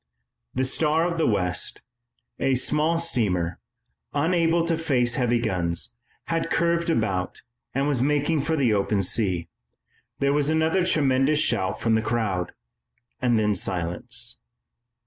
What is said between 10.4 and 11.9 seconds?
another tremendous shout